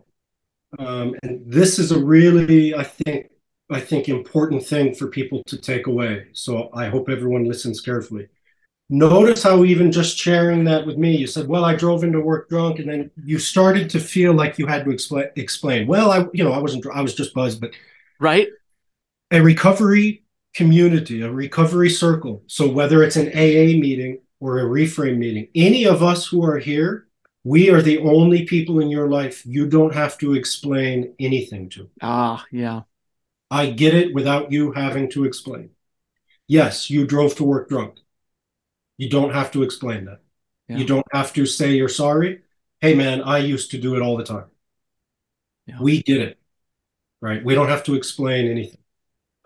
[0.79, 3.31] um, and this is a really I think
[3.68, 6.26] I think, important thing for people to take away.
[6.33, 8.29] So I hope everyone listens carefully.
[8.88, 12.48] Notice how even just sharing that with me, you said, "Well, I drove into work
[12.48, 15.26] drunk," and then you started to feel like you had to explain.
[15.35, 15.88] Explain.
[15.88, 16.87] Well, I, you know, I wasn't.
[16.87, 17.72] I was just buzzed, but
[18.20, 18.48] right.
[19.31, 22.43] A recovery community, a recovery circle.
[22.47, 26.59] So whether it's an AA meeting or a reframe meeting, any of us who are
[26.59, 27.09] here,
[27.45, 31.89] we are the only people in your life you don't have to explain anything to.
[32.01, 32.83] Ah, yeah.
[33.51, 35.71] I get it without you having to explain.
[36.49, 37.99] Yes, you drove to work drunk.
[38.99, 40.21] You don't have to explain that.
[40.69, 40.79] Yeah.
[40.79, 42.41] You don't have to say you're sorry.
[42.81, 44.47] Hey, man, I used to do it all the time.
[45.67, 45.79] Yeah.
[45.81, 46.39] We get it,
[47.21, 47.45] right?
[47.45, 48.81] We don't have to explain anything.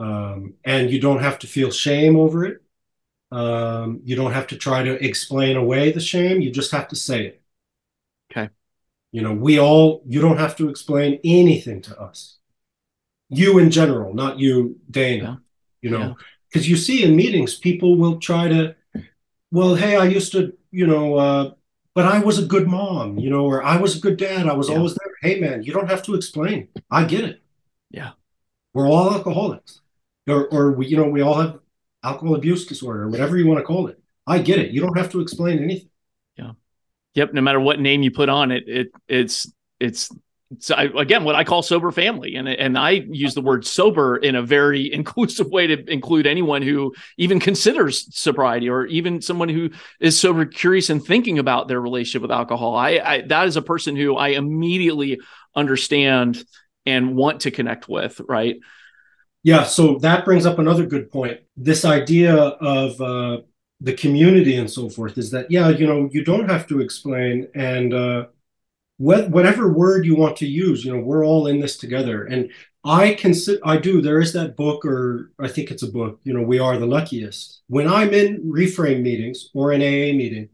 [0.01, 2.63] Um, and you don't have to feel shame over it.
[3.31, 6.41] Um, you don't have to try to explain away the shame.
[6.41, 7.43] You just have to say it.
[8.31, 8.51] Okay.
[9.13, 12.39] You know, we all, you don't have to explain anything to us
[13.31, 15.23] you in general, not you, Dana.
[15.25, 15.37] Yeah.
[15.83, 16.17] You know,
[16.49, 16.73] because yeah.
[16.73, 18.75] you see in meetings, people will try to,
[19.51, 21.53] well, hey, I used to, you know, uh,
[21.95, 24.47] but I was a good mom, you know, or I was a good dad.
[24.47, 24.77] I was yeah.
[24.77, 25.15] always there.
[25.23, 26.69] Hey, man, you don't have to explain.
[26.91, 27.41] I get it.
[27.91, 28.11] Yeah.
[28.75, 29.81] We're all alcoholics,
[30.31, 31.59] or, or we, you know, we all have
[32.03, 34.01] alcohol abuse disorder, or whatever you want to call it.
[34.27, 34.71] I get it.
[34.71, 35.91] You don't have to explain anything.
[36.37, 36.53] Yeah.
[37.15, 37.35] Yep.
[37.35, 40.11] No matter what name you put on it, it it's it's
[40.59, 44.17] so I, again, what I call sober family, and and I use the word sober
[44.17, 49.49] in a very inclusive way to include anyone who even considers sobriety, or even someone
[49.49, 52.75] who is sober, curious, and thinking about their relationship with alcohol.
[52.75, 55.21] I, I that is a person who I immediately
[55.55, 56.45] understand
[56.85, 58.21] and want to connect with.
[58.29, 58.57] Right?
[59.43, 59.65] Yeah.
[59.65, 61.41] So that brings up another good point.
[61.57, 63.43] This idea of uh,
[63.81, 67.49] the community and so forth is that yeah, you know, you don't have to explain
[67.55, 67.95] and.
[67.95, 68.27] Uh,
[69.01, 72.25] what, whatever word you want to use, you know, we're all in this together.
[72.25, 72.51] And
[72.85, 76.35] I consider, I do, there is that book, or I think it's a book, you
[76.35, 77.63] know, We Are the Luckiest.
[77.69, 80.51] When I'm in reframe meetings or an AA meeting,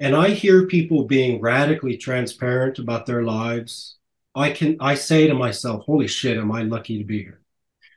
[0.00, 3.98] and I hear people being radically transparent about their lives,
[4.34, 7.42] I can, I say to myself, holy shit, am I lucky to be here?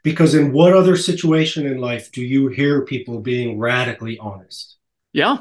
[0.03, 4.77] Because in what other situation in life do you hear people being radically honest?
[5.11, 5.39] Yeah.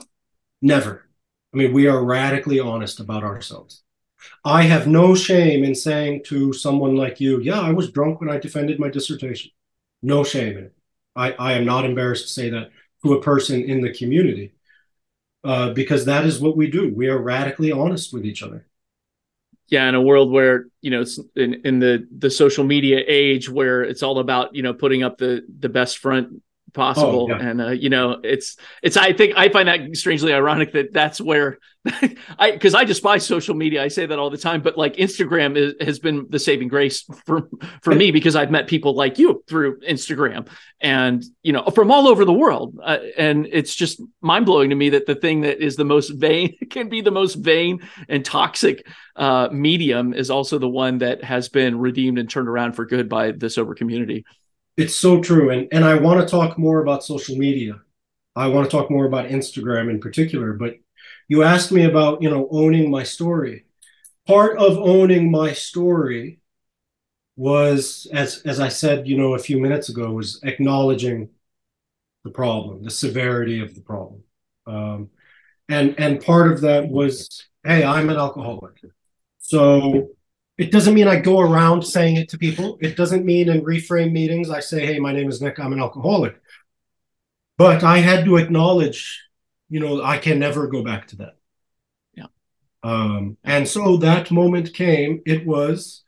[0.61, 1.05] Never.
[1.55, 3.83] I mean, we are radically honest about ourselves.
[4.45, 8.31] I have no shame in saying to someone like you, yeah, I was drunk when
[8.31, 9.53] I defended my dissertation.
[10.03, 10.75] No shame in it.
[11.15, 12.71] I, I am not embarrassed to say that
[13.05, 14.55] to a person in the community
[15.45, 16.93] uh, because that is what we do.
[16.95, 18.67] We are radically honest with each other.
[19.69, 21.05] Yeah, in a world where you know,
[21.37, 25.19] in, in the the social media age, where it's all about you know putting up
[25.19, 26.43] the the best front
[26.75, 27.29] possible.
[27.31, 27.49] Oh, yeah.
[27.49, 31.21] and uh, you know it's it's i think i find that strangely ironic that that's
[31.21, 31.59] where
[32.39, 33.83] i because i despise social media.
[33.83, 37.05] I say that all the time but like instagram is, has been the saving grace
[37.25, 37.49] for
[37.83, 40.49] for me because i've met people like you through instagram
[40.81, 42.79] and you know from all over the world.
[42.83, 46.57] Uh, and it's just mind-blowing to me that the thing that is the most vain
[46.71, 51.49] can be the most vain and toxic uh, medium is also the one that has
[51.49, 54.25] been redeemed and turned around for good by the sober community
[54.79, 55.51] it's so true.
[55.51, 57.81] And and I want to talk more about social media.
[58.37, 60.77] I want to talk more about Instagram in particular, but
[61.27, 63.67] you asked me about, you know, owning my story.
[64.27, 66.41] Part of owning my story
[67.37, 71.31] was as as I said, you know, a few minutes ago was acknowledging
[72.25, 74.23] the problem, the severity of the problem.
[74.67, 75.11] Um,
[75.69, 78.81] and and part of that was, hey, I'm an alcoholic.
[79.39, 80.11] So
[80.59, 82.79] it doesn't mean I go around saying it to people.
[82.81, 85.81] It doesn't mean in reframe meetings I say, hey, my name is Nick, I'm an
[85.81, 86.41] alcoholic.
[87.57, 89.23] But I had to acknowledge,
[89.69, 91.37] you know, I can never go back to that.
[92.15, 92.27] Yeah.
[92.83, 95.23] Um, and so that moment came.
[95.25, 96.03] It was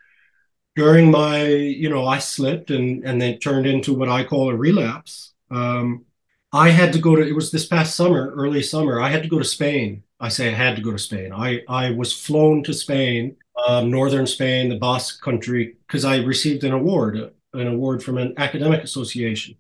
[0.75, 4.57] during my, you know, I slipped and and then turned into what I call a
[4.57, 5.33] relapse.
[5.51, 6.07] Um,
[6.53, 7.23] I had to go to.
[7.23, 9.01] It was this past summer, early summer.
[9.01, 10.03] I had to go to Spain.
[10.19, 11.33] I say I had to go to Spain.
[11.33, 13.37] I I was flown to Spain,
[13.67, 18.35] um, northern Spain, the Basque country, because I received an award, an award from an
[18.37, 19.57] academic association,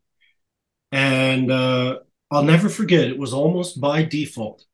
[0.92, 2.00] and uh,
[2.30, 3.08] I'll never forget.
[3.08, 4.64] It was almost by default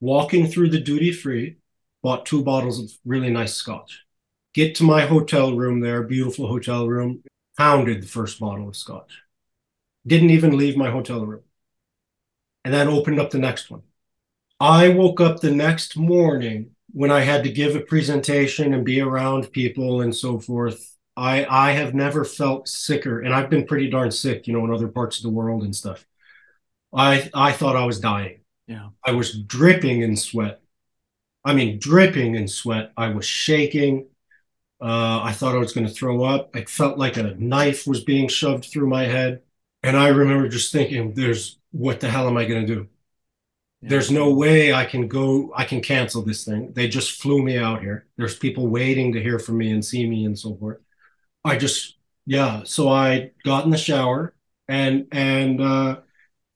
[0.00, 1.56] walking through the duty free,
[2.02, 4.04] bought two bottles of really nice scotch.
[4.52, 7.22] Get to my hotel room there, beautiful hotel room,
[7.56, 9.22] pounded the first bottle of scotch.
[10.06, 11.42] Didn't even leave my hotel room.
[12.64, 13.82] And that opened up the next one.
[14.60, 19.00] I woke up the next morning when I had to give a presentation and be
[19.00, 20.96] around people and so forth.
[21.16, 24.72] I I have never felt sicker, and I've been pretty darn sick, you know, in
[24.72, 26.06] other parts of the world and stuff.
[26.92, 28.40] I I thought I was dying.
[28.66, 28.90] Yeah.
[29.04, 30.60] I was dripping in sweat.
[31.44, 32.92] I mean, dripping in sweat.
[32.96, 34.06] I was shaking.
[34.80, 36.56] Uh, I thought I was going to throw up.
[36.56, 39.42] It felt like a knife was being shoved through my head.
[39.82, 42.88] And I remember just thinking, there's what the hell am I going to do?
[43.80, 43.90] Yeah.
[43.90, 46.72] There's no way I can go, I can cancel this thing.
[46.72, 48.06] They just flew me out here.
[48.16, 50.78] There's people waiting to hear from me and see me and so forth.
[51.44, 52.62] I just, yeah.
[52.64, 54.34] So I got in the shower
[54.68, 56.00] and, and, uh,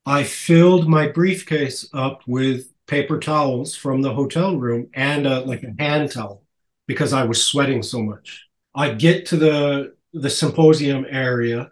[0.06, 5.64] I filled my briefcase up with paper towels from the hotel room and uh, like
[5.64, 6.42] a hand towel
[6.86, 8.46] because I was sweating so much.
[8.74, 11.70] I get to the the symposium area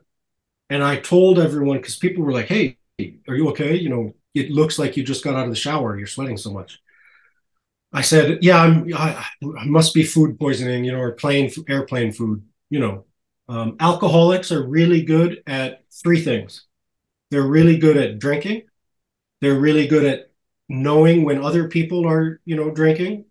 [0.71, 2.79] and I told everyone because people were like, "Hey,
[3.29, 3.75] are you okay?
[3.77, 5.97] You know, it looks like you just got out of the shower.
[5.97, 6.81] You're sweating so much."
[7.93, 8.93] I said, "Yeah, I'm.
[8.95, 9.25] I,
[9.59, 12.43] I must be food poisoning, you know, or plane airplane food.
[12.71, 13.05] You know,
[13.49, 16.67] um, alcoholics are really good at three things:
[17.31, 18.63] they're really good at drinking.
[19.41, 20.31] They're really good at
[20.69, 23.27] knowing when other people are, you know, drinking,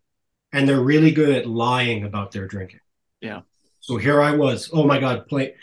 [0.51, 2.79] and they're really good at lying about their drinking.
[3.21, 3.41] Yeah.
[3.79, 4.69] So here I was.
[4.71, 5.55] Oh my God, play,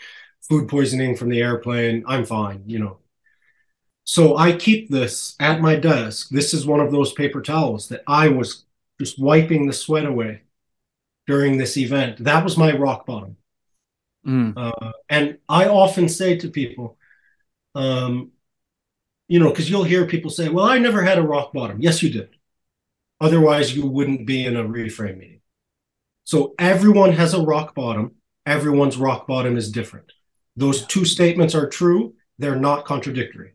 [0.47, 2.03] food poisoning from the airplane.
[2.07, 2.97] I'm fine, you know.
[4.03, 6.29] So I keep this at my desk.
[6.29, 8.65] This is one of those paper towels that I was
[8.99, 10.41] just wiping the sweat away
[11.27, 12.23] during this event.
[12.23, 13.37] That was my rock bottom.
[14.25, 14.53] Mm.
[14.55, 16.97] Uh, and I often say to people,
[17.75, 18.31] um,
[19.27, 21.79] you know, because you'll hear people say, well, I never had a rock bottom.
[21.79, 22.29] Yes, you did.
[23.21, 25.41] Otherwise, you wouldn't be in a reframe meeting.
[26.23, 28.15] So everyone has a rock bottom.
[28.45, 30.11] Everyone's rock bottom is different.
[30.55, 32.15] Those two statements are true.
[32.37, 33.53] They're not contradictory.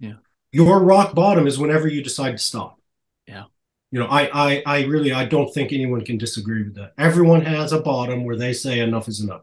[0.00, 0.16] Yeah.
[0.50, 2.80] Your rock bottom is whenever you decide to stop.
[3.26, 3.44] Yeah.
[3.90, 6.92] You know, I, I, I really, I don't think anyone can disagree with that.
[6.98, 9.42] Everyone has a bottom where they say enough is enough.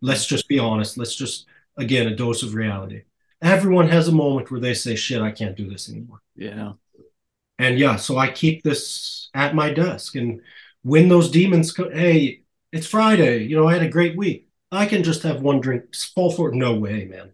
[0.00, 0.96] Let's just be honest.
[0.96, 3.02] Let's just, again, a dose of reality
[3.42, 6.22] everyone has a moment where they say, shit, I can't do this anymore.
[6.36, 6.72] Yeah.
[7.58, 10.14] And yeah, so I keep this at my desk.
[10.14, 10.40] And
[10.82, 14.48] when those demons come, hey, it's Friday, you know, I had a great week.
[14.72, 16.54] I can just have one drink, fall for it.
[16.54, 17.32] No way, man.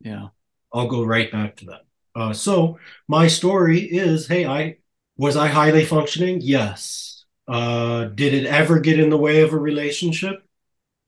[0.00, 0.28] Yeah.
[0.72, 1.82] I'll go right back to that.
[2.14, 4.78] Uh, so my story is, hey, I
[5.16, 6.40] was I highly functioning?
[6.40, 7.24] Yes.
[7.46, 10.44] Uh, did it ever get in the way of a relationship?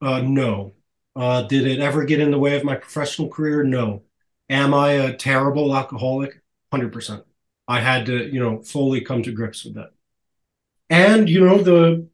[0.01, 0.73] Uh, no.
[1.15, 3.63] Uh, did it ever get in the way of my professional career?
[3.63, 4.03] No.
[4.49, 6.41] Am I a terrible alcoholic?
[6.69, 7.23] 100%.
[7.67, 9.91] I had to, you know, fully come to grips with that.
[10.89, 12.07] And, you know, the,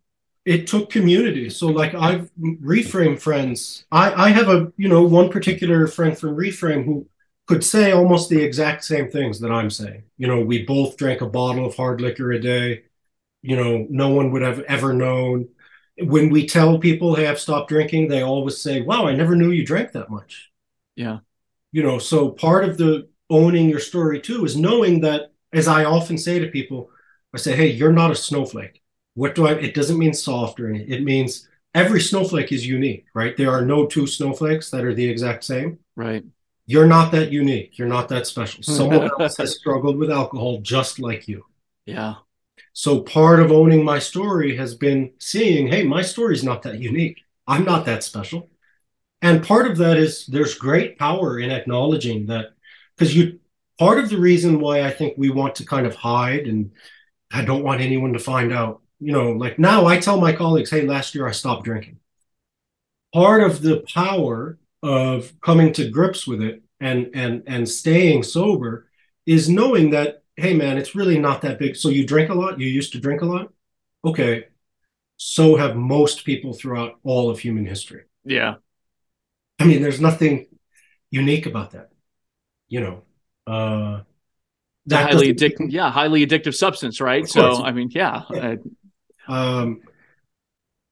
[0.46, 1.50] it took community.
[1.50, 3.86] So like I've reframe friends.
[3.92, 7.08] I, I have a, you know, one particular friend from reframe who
[7.48, 10.04] could say almost the exact same things that I'm saying.
[10.18, 12.84] You know, we both drank a bottle of hard liquor a day.
[13.42, 15.50] You know, no one would have ever known.
[16.00, 19.52] When we tell people, hey, I've stopped drinking, they always say, wow, I never knew
[19.52, 20.52] you drank that much.
[20.96, 21.20] Yeah
[21.72, 25.84] you know so part of the owning your story too is knowing that as i
[25.84, 26.90] often say to people
[27.34, 28.81] i say hey you're not a snowflake
[29.16, 33.06] what do i it doesn't mean soft or anything it means every snowflake is unique
[33.14, 33.36] right?
[33.38, 35.80] There are no two snowflakes that are the exact same.
[35.96, 36.24] Right.
[36.66, 37.78] You're not that unique.
[37.78, 38.64] You're not that special.
[38.64, 41.46] Someone else has struggled with alcohol just like you.
[41.86, 42.16] Yeah.
[42.74, 47.22] So part of owning my story has been seeing hey my story's not that unique.
[47.48, 48.50] I'm not that special.
[49.22, 52.54] And part of that is there's great power in acknowledging that
[52.98, 53.40] because you
[53.78, 56.72] part of the reason why I think we want to kind of hide and
[57.34, 60.70] I don't want anyone to find out, you know, like now I tell my colleagues,
[60.70, 61.98] hey, last year I stopped drinking.
[63.14, 68.88] Part of the power of coming to grips with it and and and staying sober
[69.26, 71.76] is knowing that, hey man, it's really not that big.
[71.76, 73.52] So you drink a lot, you used to drink a lot.
[74.06, 74.46] Okay.
[75.18, 78.04] So have most people throughout all of human history.
[78.24, 78.56] Yeah.
[79.60, 80.48] I mean, there's nothing
[81.10, 81.90] unique about that,
[82.70, 83.04] you know.
[83.46, 84.02] Uh,
[84.88, 87.28] that highly addictive, yeah, highly addictive substance, right?
[87.28, 88.56] So, I mean, yeah, uh,
[89.32, 89.82] Um,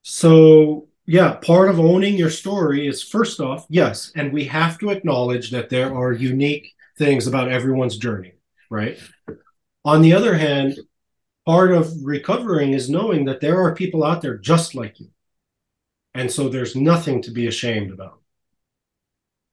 [0.01, 4.91] so yeah, part of owning your story is first off, yes, and we have to
[4.91, 8.33] acknowledge that there are unique things about everyone's journey,
[8.69, 8.97] right?
[9.83, 10.77] On the other hand,
[11.45, 15.09] part of recovering is knowing that there are people out there just like you.
[16.13, 18.19] And so there's nothing to be ashamed about.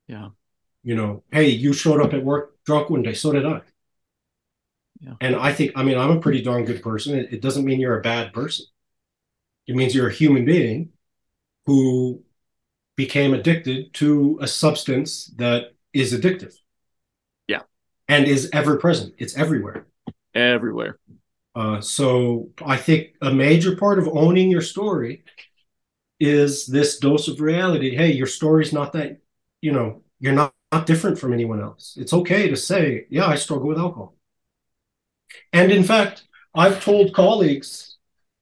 [0.09, 0.28] Yeah.
[0.82, 3.62] You know, hey, you showed up at work drunk one day, so did I.
[5.01, 5.14] Yeah.
[5.20, 7.18] And I think, I mean, I'm a pretty darn good person.
[7.18, 8.66] It, it doesn't mean you're a bad person.
[9.66, 10.90] It means you're a human being
[11.66, 12.22] who
[12.96, 16.54] became addicted to a substance that is addictive.
[17.46, 17.62] Yeah.
[18.08, 19.14] And is ever present.
[19.18, 19.86] It's everywhere.
[20.34, 20.98] Everywhere.
[21.54, 25.24] Uh, so I think a major part of owning your story
[26.20, 27.94] is this dose of reality.
[27.94, 29.18] Hey, your story's not that,
[29.60, 31.96] you know, you're not, not different from anyone else.
[31.98, 34.14] It's okay to say, yeah, I struggle with alcohol.
[35.52, 37.95] And in fact, I've told colleagues,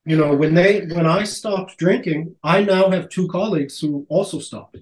[0.04, 4.38] you know, when they when I stopped drinking, I now have two colleagues who also
[4.38, 4.76] stopped.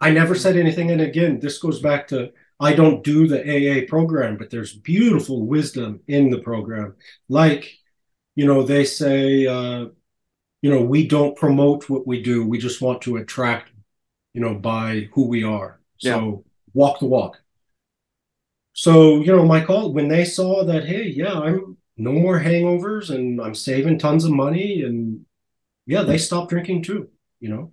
[0.00, 0.90] I never said anything.
[0.90, 5.46] And again, this goes back to I don't do the AA program, but there's beautiful
[5.46, 6.96] wisdom in the program.
[7.28, 7.72] Like,
[8.34, 9.86] you know, they say, uh,
[10.62, 12.44] you know, we don't promote what we do.
[12.44, 13.70] We just want to attract,
[14.34, 15.80] you know, by who we are.
[15.98, 16.52] So yeah.
[16.74, 17.40] walk the walk.
[18.72, 23.10] So, you know, my call when they saw that, hey, yeah, I'm no more hangovers
[23.10, 25.24] and I'm saving tons of money and
[25.86, 27.08] yeah, they stopped drinking too,
[27.40, 27.72] you know?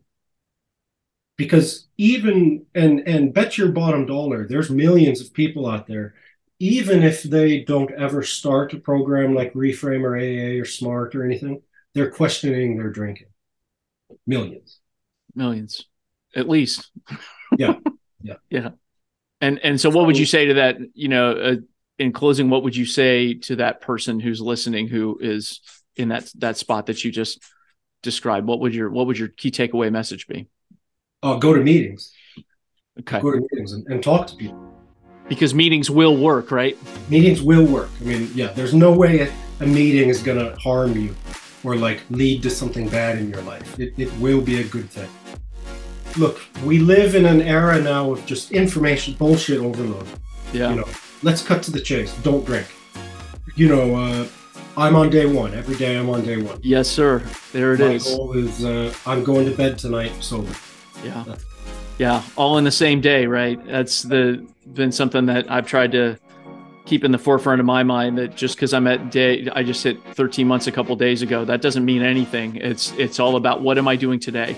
[1.38, 6.16] Because even and and bet your bottom dollar there's millions of people out there
[6.60, 11.26] even if they don't ever start a program like reframe or aa or smart or
[11.26, 11.62] anything
[11.94, 13.28] they're questioning their drinking.
[14.28, 14.80] Millions.
[15.34, 15.86] Millions.
[16.36, 16.92] At least.
[17.58, 17.76] Yeah.
[18.22, 18.38] Yeah.
[18.50, 18.70] Yeah.
[19.40, 21.56] And and so what would you say to that you know uh,
[21.98, 25.62] in closing what would you say to that person who's listening who is
[25.96, 27.42] in that that spot that you just
[28.04, 30.48] described what would your what would your key takeaway message be
[31.26, 32.14] uh, go to meetings.
[33.00, 33.20] Okay.
[33.20, 34.74] Go to meetings and, and talk to people.
[35.28, 36.78] Because meetings will work, right?
[37.10, 37.90] Meetings will work.
[38.00, 41.16] I mean, yeah, there's no way a, a meeting is going to harm you
[41.64, 43.80] or like lead to something bad in your life.
[43.80, 45.10] It, it will be a good thing.
[46.16, 50.08] Look, we live in an era now of just information bullshit overload.
[50.54, 50.70] Yeah.
[50.70, 50.88] You know,
[51.24, 52.16] let's cut to the chase.
[52.18, 52.68] Don't drink.
[53.56, 54.28] You know, uh,
[54.78, 55.54] I'm on day one.
[55.54, 56.60] Every day I'm on day one.
[56.62, 57.24] Yes, sir.
[57.54, 58.06] There it My is.
[58.06, 60.52] My goal is uh, I'm going to bed tonight sober.
[61.04, 61.24] Yeah.
[61.98, 62.24] Yeah.
[62.36, 63.64] All in the same day, right?
[63.66, 66.18] That's the been something that I've tried to
[66.86, 69.84] keep in the forefront of my mind that just because I'm at day I just
[69.84, 72.58] hit 13 months a couple days ago, that doesn't mean anything.
[72.58, 74.56] It's it's all about what am I doing today?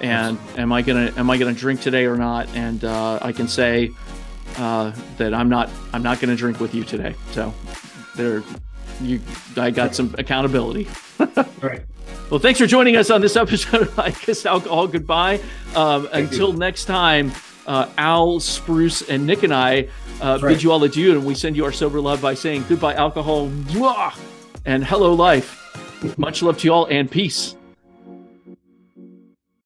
[0.00, 2.48] And am I gonna am I gonna drink today or not?
[2.54, 3.90] And uh, I can say
[4.56, 7.14] uh, that I'm not I'm not gonna drink with you today.
[7.32, 7.52] So
[8.16, 8.42] there
[9.00, 9.20] you
[9.56, 10.88] I got some accountability.
[11.60, 11.82] right.
[12.30, 15.40] Well, thanks for joining us on this episode of I Kissed Alcohol Goodbye.
[15.74, 16.58] Um, until you.
[16.58, 17.30] next time,
[17.66, 19.88] uh, Owl, Spruce, and Nick and I
[20.20, 20.54] uh, right.
[20.54, 23.50] bid you all adieu, and we send you our sober love by saying goodbye, alcohol,
[24.64, 25.62] and hello, life.
[26.18, 27.56] Much love to you all, and peace.